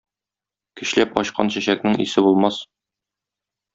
Көчләп 0.79 1.13
ачкан 1.23 1.53
чәчәкнең 1.57 1.99
исе 2.07 2.25
булмас. 2.29 2.59